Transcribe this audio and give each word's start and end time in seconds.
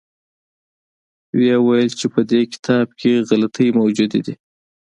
ویې 1.37 1.55
ویل 1.65 1.89
چې 1.99 2.07
په 2.13 2.21
دې 2.31 2.41
کتاب 2.53 2.87
کې 2.99 3.23
غلطۍ 3.29 3.67
موجودې 3.79 4.19
دي. 4.25 4.35